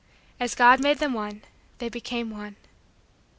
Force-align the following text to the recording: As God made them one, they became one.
As 0.39 0.55
God 0.55 0.79
made 0.79 0.97
them 0.97 1.13
one, 1.13 1.43
they 1.77 1.87
became 1.87 2.31
one. 2.31 2.55